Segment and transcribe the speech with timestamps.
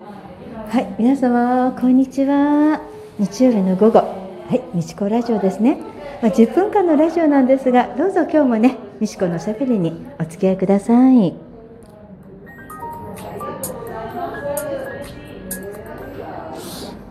[0.00, 2.80] はい、皆様こんにちは。
[3.18, 5.76] 日曜日の午後、はい、みちこラジオですね。
[6.22, 11.34] まあ、10分間のラジオなんですが、どうぞ今日もね、みちこのしゃべりにお付き合いください。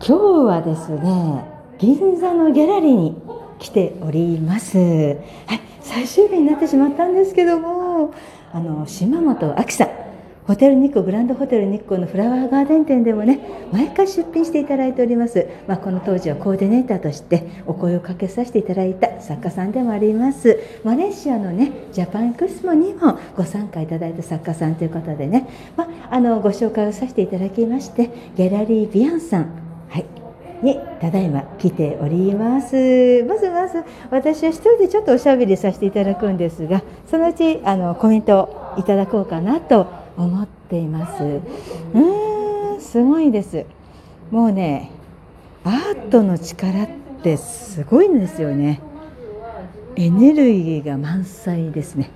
[0.00, 0.12] 日
[0.46, 1.44] はですね、
[1.76, 3.20] 銀座のギャラリーに
[3.58, 4.78] 来ております。
[4.78, 8.14] はい、最終日になってしまったんですけども、
[8.50, 10.07] あの島本亜紀さん。
[10.48, 13.38] ホテル日光グランドホテル日光のフラワーガーデン店でもね
[13.70, 20.58] 毎回出品していただいております、まあ、この当時はコーディネーターとしてお声をかけさせていただいた作家さんでもあります。
[20.84, 29.50] マレーシアのねジャパンクスポにもご参加いただいた作家さんということでね、まあ、あのご紹介をさせていただきましてギャラリービアンさん
[29.90, 30.06] はい
[30.62, 33.22] にただいま来ております。
[33.24, 41.22] まずまず私は一人でちょっとおしゃべりさせていただくんですがそのうちあのコメントをいただこうかなと思っています。
[41.24, 43.64] うーんすごいです。
[44.30, 44.90] もうね
[45.64, 46.88] アートの力っ
[47.22, 48.80] てすごいんですよね。
[49.96, 52.10] エネルギーが満載ですね。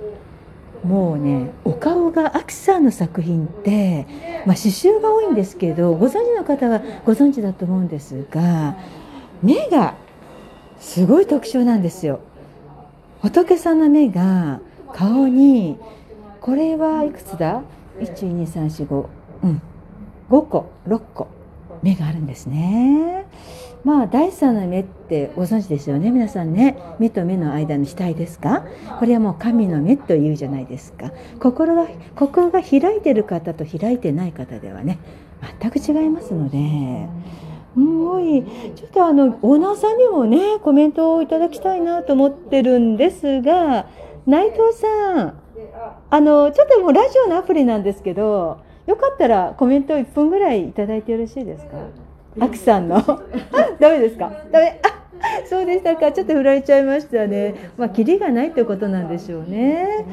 [0.85, 4.07] もうねお顔がアキさんの作品って、
[4.47, 8.77] まあ、刺繍が多いんですけどご存知の方はご存知だと思うんですが
[9.43, 9.95] 目が
[10.81, 12.21] すごい特徴なんですよ。
[13.21, 14.61] 仏さんの目が
[14.93, 15.79] 顔に
[16.41, 17.63] これはいくつだ？
[18.01, 19.07] 12345
[19.43, 19.63] うん。
[20.31, 21.29] 5個6個。
[21.83, 23.27] 目があるんですね。
[23.85, 26.13] まあ第三の目ってご存知ですよね。
[26.13, 28.65] 皆さんね目と目の間の額ですか？
[29.01, 31.11] これはもう神の目というじゃないですか。
[31.41, 34.99] 心が心が開いてる方と開いてない方ではね
[35.61, 37.09] 全く違いますので。
[37.75, 38.45] すごい。
[38.77, 43.89] ちょっとあのオーナーさんにもねコメントをいただきたいなと思ってるんですが
[44.27, 45.42] 内藤さん。
[46.11, 51.77] あのちょっともうラジオのアプリなんですけどよかったらコメント1分ぐらいいただいてよろしいですか？
[52.41, 53.03] アキさんの。
[53.79, 54.33] ダメですか？
[54.51, 54.81] ダメ。
[54.83, 55.03] あ
[55.49, 56.11] そうでしたか。
[56.11, 57.71] ちょっと振られちゃいましたね。
[57.77, 60.07] まあキリがないってことなんでしょうね。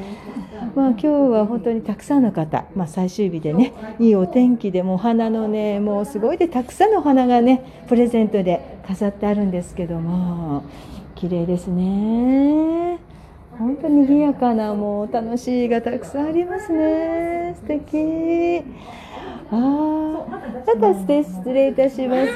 [0.76, 10.62] まあ今日は本当にたくさんの方、まあ、最終日でねいいお天気でもうお花のねもうすごいでたくさんのお花がねプレゼントで飾ってあるんですけども。
[11.16, 12.98] 綺麗ですね
[13.60, 17.54] 本当に賑やかなもう楽しいがたくさんありますね。
[17.56, 18.64] 素敵。
[19.52, 22.30] ああただ失礼いたします。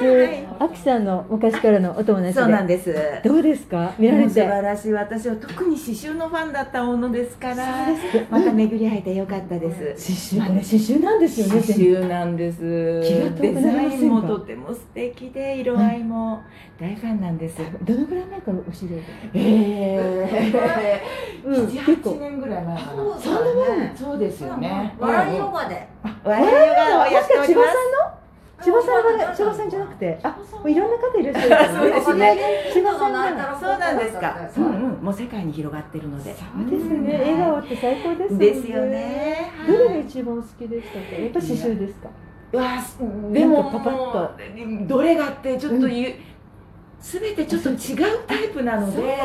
[0.59, 2.33] あきさんの昔からのお友達で。
[2.33, 2.93] そうなんです。
[3.23, 3.93] どうですか？
[3.97, 4.93] 見られ素て晴らしい。
[4.93, 7.87] 私は特に刺繍のファンだったものですから。
[8.29, 10.35] また巡り会えてよかったです。
[10.35, 12.59] 刺繍これ刺繍なんですよね刺繍なんです。
[12.61, 16.41] デザインもとても素敵で、色合いも
[16.79, 17.61] 大ファンなんです。
[17.83, 19.01] どのぐらい前からお知り合い
[19.35, 19.41] え
[20.33, 21.01] え
[21.45, 21.67] うん。
[21.67, 22.95] 七八年ぐらい前かな。
[23.95, 24.93] そそうですよね。
[24.99, 25.87] 笑いヨガで。
[26.23, 26.51] 笑いヨ
[26.99, 27.67] ガをやっております。
[28.63, 30.17] 千葉さんが千葉さんじゃなくて。
[30.23, 32.37] あもういろんな方いらっしゃるからそうですね。
[32.73, 34.37] 千葉さんがそうなんですか。
[34.57, 35.03] うんうん。
[35.03, 36.33] もう世界に広がってるので。
[36.33, 36.83] そうです。
[36.89, 38.37] ね笑顔って最高です。
[38.37, 38.71] です。
[38.71, 39.51] よね。
[39.67, 41.93] どれが一番好きでしたかやっぱ刺繍です。
[41.95, 42.09] か
[42.53, 42.77] うわ
[43.33, 46.13] でもパパッとどれがってちょっと言う、
[47.01, 47.19] す。
[47.19, 47.77] べてちょっと違う
[48.25, 49.17] タイプなので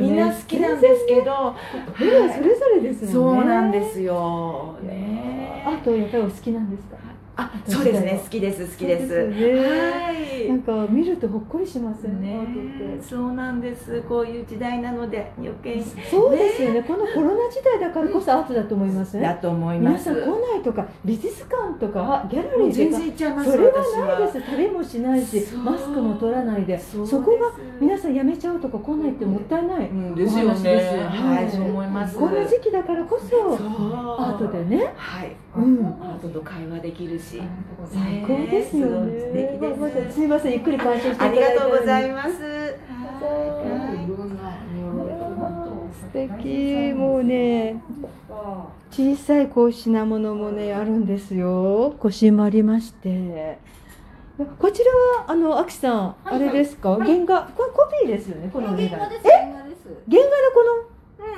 [0.00, 1.04] みんな好きなんです。
[1.06, 1.56] けど、
[1.96, 3.02] それぞれです。
[3.02, 4.00] ねそうなんです。
[4.00, 6.88] よねあとやっぱりお好きなんです。
[6.88, 6.96] か
[7.40, 8.20] あそうですね。
[8.20, 9.14] 好きです好きです。
[9.14, 10.48] はい。
[10.48, 14.02] なんか見るとほっこりしますよねそうなんです。
[14.08, 15.84] こういう時代なので余計に。
[16.10, 16.82] そうですよね。
[16.82, 20.10] このコロナ時代だからこそアートだと思いますだと思います。
[20.10, 24.50] 皆さん来ないとか美術館とかギャラリー全然行っちゃいますそれは私ないです。
[24.50, 26.76] 食べもしないしマスクも取らないで。
[26.78, 31.08] そこが皆さんやめちゃうとか来ないってもったいない、うんですよお話ですよね。
[31.08, 32.16] はいそう思います。
[32.16, 34.92] この時期だからこそアートでね。
[34.96, 35.36] はい。
[35.56, 35.86] うん。
[36.00, 39.20] アートと会話できるし最高ですよね。
[39.20, 40.14] すごい素敵です。
[40.14, 42.08] すいませんゆっくり鑑賞してありがとうございす。
[42.12, 42.30] ます。
[46.00, 46.92] 素敵。
[46.94, 47.82] もうね
[48.90, 51.94] 小さいこう品物もねあるんですよ。
[51.98, 53.58] 腰もありまして。
[54.58, 54.92] こちら
[55.24, 57.50] はあのあきさんあれですか、原画？
[57.56, 59.08] これコピーですよねこの原画。
[59.08, 59.22] です。
[59.24, 59.88] 原画です。
[60.08, 60.32] 原画で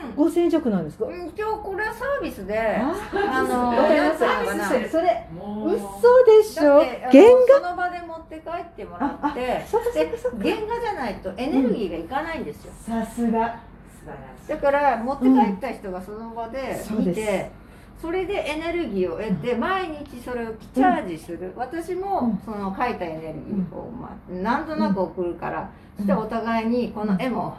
[0.06, 0.12] うん。
[0.12, 3.94] この5000円弱なんですか、うん今日これはサービスで、ああの わか
[4.78, 6.80] りそれ嘘でしょ？
[6.80, 9.64] 原その場で持って帰ってもらって、
[10.42, 12.72] 原画じゃないとエネルギーがいかないんですよ。
[12.76, 13.60] さすが。
[14.48, 17.50] だから持って帰った人がその場で見て、
[18.00, 27.56] それでエネルギーを得て毎日それをチャージする、私もその書いたエネルギーを、まあ、なんとなく送るから、そしてお互いにこの絵も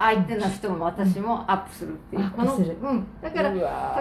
[0.00, 2.30] 相手の人も私もアップするっていう。
[2.30, 3.52] この、うん、だから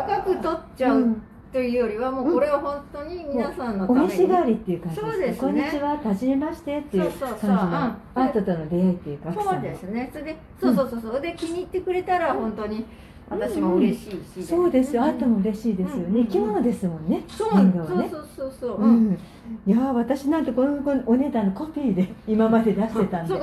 [0.08, 1.18] 高く取っちゃう
[1.52, 5.38] というよりはもうこれは本当に皆さんのたおめに、召し代わりっていう感じですそうですね。
[5.40, 7.40] こんにちははじめましてっていうそうそうそう。
[7.40, 10.10] 感じのアートとの出会いっていうかそうですね。
[10.14, 11.22] それでそうそうそうそう。
[11.22, 12.86] で気に入ってくれたら本当に
[13.30, 14.08] 私も嬉し
[14.38, 15.06] いし、そうですよ、ん。
[15.06, 16.16] アートも嬉しいですよね、うん。
[16.16, 16.26] うん。
[16.28, 17.24] 生き物ですもんね。
[17.28, 17.64] そう。
[17.64, 17.72] ね。
[17.76, 19.20] そうそうそうそう、ううんん、
[19.66, 23.34] いやー私なんてこのこのお値段のコピーで 今まで出してたんで。
[23.34, 23.40] す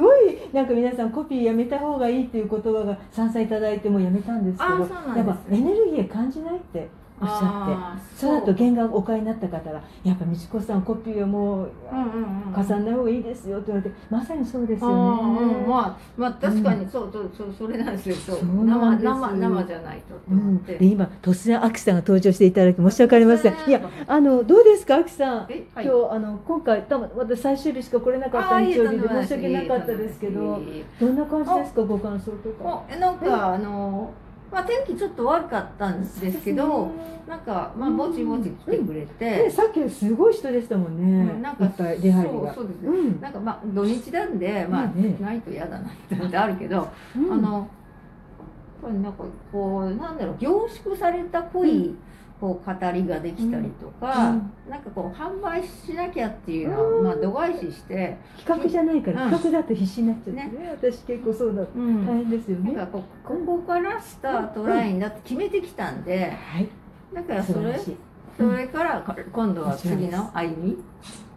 [0.00, 6.88] ごいなんか皆さんコピーやめた方がいいっていう言葉が賛成いただいてもうやめたんですけどやっぱエネルギー感じないって
[7.20, 8.10] おっしゃって。
[8.20, 12.52] その後原画をお買いになった方がやっぱ美智子さんコピーはもううんうんうん。
[12.52, 15.54] 飾んない方がいいですよって言われてまさにそうですあよーね。
[15.54, 18.14] うんまあまあ確かにそうそうそうそれなんですよ。
[18.16, 18.38] そう。
[18.42, 23.54] 生生生じゃないととうん、で今突然アキさんが登場していただき申し訳ありません。
[23.66, 25.46] いやあのどうですかアキさん？
[25.48, 25.86] えはい。
[25.86, 30.20] 今日あの今回多分私最終日しか来れなかった日曜日で申し訳なかったです。
[30.20, 30.60] けど
[31.00, 32.84] どんな感じですかご感想とか？
[32.98, 34.12] なんかあの
[34.50, 36.90] まあ天気ちょっと悪かったんですけど
[37.28, 41.32] なんかまあぼちぼち来てくれねて、さっきすごい人でしたもんね。
[41.32, 41.70] うんなんか。
[41.76, 41.86] そう
[42.54, 42.88] そうですね。
[42.88, 43.20] うん。
[43.20, 44.86] なんかまあ土日なんでまあ、
[45.22, 45.88] ないと嫌だな
[46.26, 47.32] ってあるけど、うん。
[47.32, 47.68] あの
[48.82, 51.94] これなんかこうなんだろう凝縮された濃い、
[52.40, 61.78] こう語りができたりとか、うんなんかこう販売しなきゃっていうのを、まあ、度外視して、企画じゃないから、うん企画だと必死になっちゃってねね私結構そうだった。
[61.78, 61.84] 大
[62.16, 62.72] 変ですよね。
[62.72, 66.68] なんかこうここからスタートラインだって決めてきたんではい。
[67.14, 67.78] だからそれ。
[68.38, 70.78] それから今度は次の歩み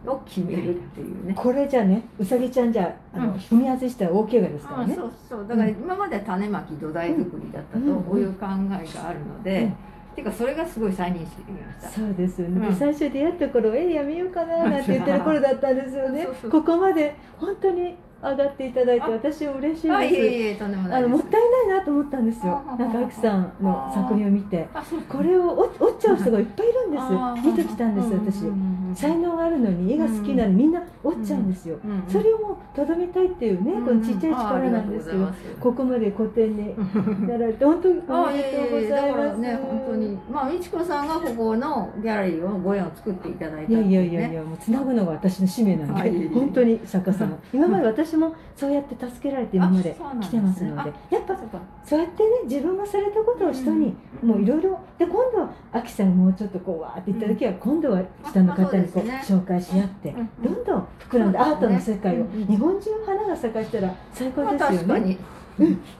[0.06, 1.34] を決めるっていうね。
[1.36, 4.94] これじゃねうさぎちゃんじゃあの、うん踏み外したら大怪我ですからね。
[4.94, 9.72] あそうそうだから今までは種まき土台作りだったと、うんこういう考えがあるので、
[10.14, 11.88] うんていうかそれがすごい再認識できました。
[11.90, 12.76] そうですよね、でうん。
[12.76, 16.28] 最初出会った頃えやめようかな なんて言ってる頃だったんですよね。
[16.50, 21.30] ここまで本当に上がっていただいてあ私は嬉しいあいえですいえとんでもないもったい
[21.68, 22.62] ないなと思ったんですよ。
[22.66, 24.66] あなんかアキさんの作品を見て。
[25.08, 28.44] これを折折っちゃう人がいっぱいいるんあです見てきたんです私
[28.94, 31.78] 才能があるのに絵が好きなのにみんな折っちゃうんですよ。
[32.08, 35.28] それをもうとどめたいっていうねこのちっちゃい力なんですけど
[35.60, 36.74] ここまで古典に
[37.26, 39.38] なられて本当におめでとうございます。
[39.38, 47.38] ね本当にまあ美智子さんがここのギャラリーをご縁を作っていただいたいやいやいやいねや、もうつなぐのが私の使命なんで、本当に作家様。
[47.52, 51.36] 今まで私もそうやって助けられて今まで来てますので、ねやっぱ
[51.84, 54.28] そうやってね自分がされたことを人に、うん。
[54.28, 65.18] もういろいろで今度はアキさんがもうちょっとこうわーって言った時は、今度は下の方にこう紹介し合って、うんどんどん膨らんで、アートの世界を、日本中花が咲かしたら最高まあですよね。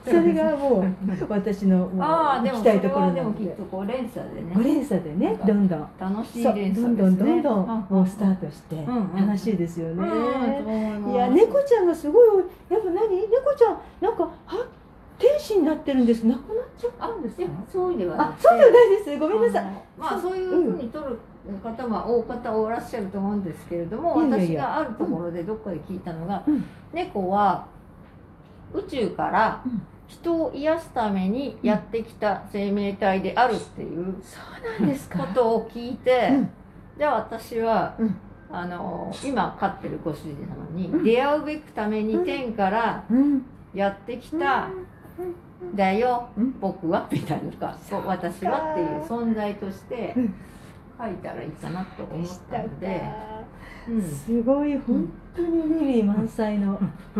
[0.03, 0.85] それがもう
[1.29, 3.45] 私のもう行きたいところはなので。
[3.45, 3.63] でもきっと。
[3.63, 4.53] こう連鎖でごね。
[4.61, 5.89] 連鎖でね、どんどん。
[5.97, 7.07] 楽しい連どん鎖ですね。
[7.07, 8.85] どんどんどんもうスタートして
[9.17, 10.03] 楽しいですよね。
[10.03, 13.21] うんいや猫ちゃんがすごいやっぱ何？
[13.21, 14.29] 猫ちゃんなんかは
[15.17, 16.25] 天使になってるんです。
[16.27, 17.47] なくなっちゃったんですか？
[17.71, 19.17] そういうではそうではないです。
[19.17, 19.63] ごめんなさい。
[19.97, 21.17] まあそういうふうに取る
[21.63, 26.65] 方は大方おらっしゃると思うんですけれども私があるところでどっかで聞いたのが、うん。
[26.93, 27.67] 猫は
[28.73, 29.81] 宇宙からうん。
[30.07, 34.19] 人を癒すためにやってきた生命体であるっていうこ
[35.17, 35.27] か。
[35.33, 36.49] とを聞いて、うん。
[36.97, 38.15] じゃあ私は、うん。
[38.51, 41.03] あの今飼ってるご主人なのに、うん。
[41.03, 43.45] 出会うべくためにうん天からうん。
[43.73, 44.69] やってきた、
[45.73, 46.59] だよ、うん。
[46.59, 47.75] 僕はみたいなか。
[48.05, 50.35] 私はっていう存在としてうん
[50.97, 53.01] 書いたらいいかなと思っしたかので、
[53.87, 56.79] うんすごい本当にリリー満載の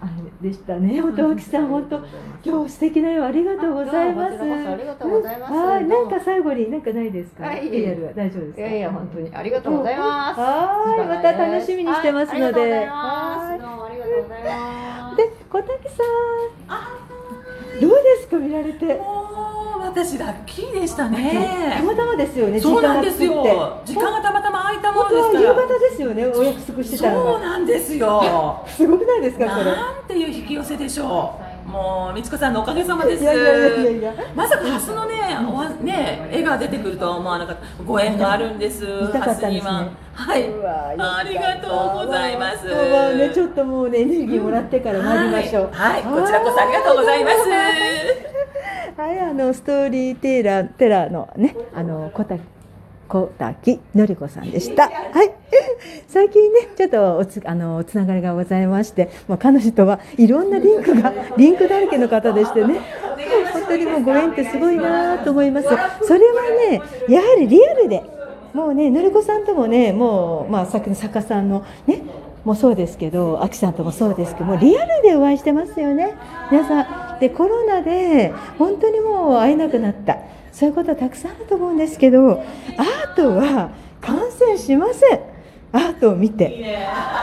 [0.00, 0.06] あ
[0.42, 1.00] れでしたね。
[1.00, 2.00] 本当脇さん本当
[2.44, 4.38] 今日素敵な絵をありがとうございます。
[4.40, 5.52] ありがとうございます。
[5.52, 7.44] うんはいどうもなんか最後になんかないですか？
[7.46, 8.12] はいリアルは。
[8.12, 8.60] 大丈夫ですか？
[8.60, 9.34] いやいや本当に。
[9.34, 10.40] ありがとうございます。
[10.40, 12.60] はいまた楽しみにしてますので。
[12.60, 12.98] はいはいありがとうご
[13.48, 13.58] ざいます。
[13.62, 15.16] どうもありがとうございます。
[15.16, 17.80] で小竹さん。
[17.80, 19.00] どうですか見られて？
[19.92, 23.82] 私ラッキーでしたたねまたまですよねそうなんですよ。
[23.84, 25.54] 時間がたまたま空いたものですから。
[25.54, 28.64] 方ですよねお約束してたのそうがなんですよ。
[28.66, 29.64] すごくないですかこれ。
[29.64, 31.34] なんていう引き寄せでしょ
[31.68, 31.68] う。
[31.68, 33.22] もう美智子さんのおかげさまです。
[33.22, 35.14] いやいやいや まさかハスのね、
[35.48, 37.62] おわね、絵が出てくるとは思わなかった。
[37.84, 38.84] ご縁があるんです。
[38.84, 39.70] 見たかったんですね。
[39.70, 39.88] は。
[40.14, 40.38] は。
[40.38, 40.50] い。
[40.98, 42.66] ありがとうございます。
[42.66, 46.02] 今日はねちょっともうねエネルギーもらってから参りましょう、はい、はい。
[46.02, 48.31] こちらこそありがとうございます。
[48.96, 52.42] はい、あのストーリーテイラーテラーのね、あの小滝
[53.08, 54.88] 小滝のりこさんでした。
[54.88, 55.32] はい、
[56.08, 62.80] 最近ね、ちょっとおつあのつながりがございまして、もう彼女とはいろんなリンクが リンクだらけの方でしてね、
[63.52, 65.68] 本当にもうご縁ってすごいなと思います。
[65.68, 65.74] そ
[66.14, 68.02] れはね、やはりリアルで、
[68.52, 72.02] もうね、のりこさんともね、もうまあさっきの作家さんのね。
[72.44, 76.14] もうそうですけど、あきさんともそうですけど、もうリアルでお会いしてますよね。
[76.50, 76.86] 皆さん、
[77.22, 80.18] でコロナで本当にもう会えなくなった。
[80.50, 82.42] そういうことはたくさんあると思うんですけど
[82.76, 85.20] アートは感染しません。
[85.74, 86.76] アートを見て、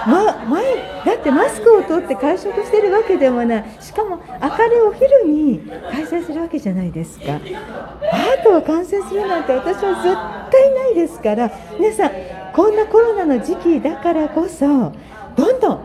[0.08, 0.64] ま、毎
[1.06, 3.66] だってマスクを取って会食してるわけでもない。
[3.80, 5.60] しかも明るいお昼に
[5.92, 7.34] 開催するわけじゃないですか。
[7.34, 10.16] アートは感染するなんて私は絶
[10.52, 11.52] 対ないですから。
[11.78, 12.12] 皆さん
[12.54, 14.66] こんなコロナの時期だからこそ
[15.36, 15.80] どんどん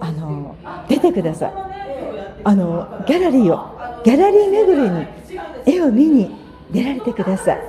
[0.00, 0.56] あの
[0.88, 1.69] 出てください。
[2.44, 5.06] あのギャラリーをギャラリー巡りに
[5.66, 6.34] 絵を見に
[6.70, 7.60] 出られてください。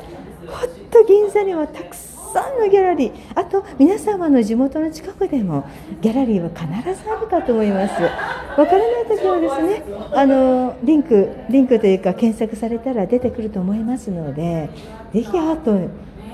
[0.47, 3.13] ほんと銀座にはたくさんのギャラリー。
[3.35, 5.65] あと皆様の地元の近くでも
[6.01, 8.01] ギャラリーは必ずあるかと思います。
[8.01, 14.69] わからない時はですねあのリンクリンクというか検索されたら出てくると思いますので
[15.13, 15.89] ぜひアートに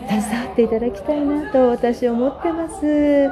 [0.08, 2.86] 携わっていただきたいなと私は思ってます。
[2.86, 3.30] は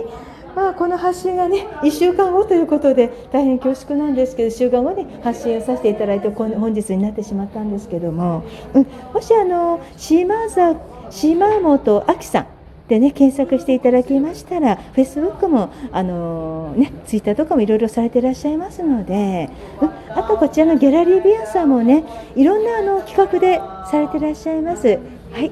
[0.00, 0.31] い。
[0.54, 8.44] まあ、この発信がね1週間後ということで大変恐縮なんですけど1週間後に発信をさせていただいて本日になってしまったんですけども、
[8.74, 10.76] うん、もしあの島座
[11.10, 12.46] 島本亜紀さん
[12.88, 19.48] でね検索していただきましたらフェイスブックもあのねツイッターとかもいろいろされていらっしゃいますので、
[19.80, 22.04] うん、あとこちらのギャラリービアンさんもね
[22.36, 24.88] いろんなあの企画でされていらっしゃいます。
[25.32, 25.50] はい、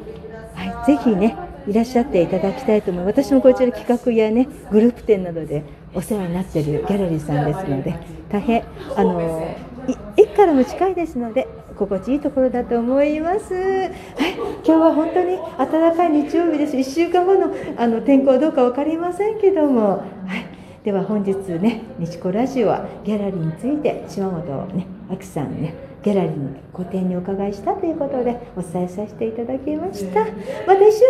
[0.54, 5.64] はい、ぜひねいらっしゃっていただきたいと思います私もこちら企画やねグループ展などで
[5.94, 7.94] お世話になっているギャラリーさんですので
[8.30, 8.64] 大変
[8.96, 9.56] あの
[10.16, 13.54] 駅からも近いですので心地いいところだと思います。
[13.54, 16.76] はい、今日は本当に暖かい日曜日です。
[16.76, 20.49] 1週間後のあの天候どうか分かりませんけども、はい、
[20.84, 25.74] では本日ね、日子ラジオはギャラリーについて島本ね、あきさんね。
[26.02, 30.20] ギャラリーの個展にお伺いしたということでお伝えさせていただきました。
[30.20, 31.00] また1週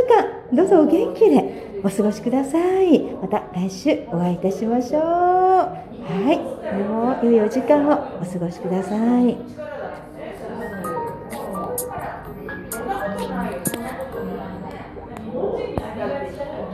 [0.52, 3.00] 間どうぞお元気でお過ごしください。
[3.00, 5.00] また来週お会いいたしましょう。
[6.10, 6.38] はい
[6.76, 9.69] でも良いお時間をお過ごしください